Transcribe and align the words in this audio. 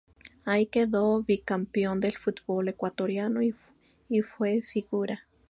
Ahí 0.45 0.65
quedó 0.65 1.21
bicampeón 1.21 1.99
del 1.99 2.17
fútbol 2.17 2.69
ecuatoriano 2.69 3.43
y 3.43 4.21
fue 4.23 4.63
figura. 4.63 5.27